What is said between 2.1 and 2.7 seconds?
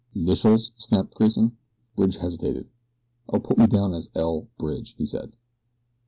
hesitated.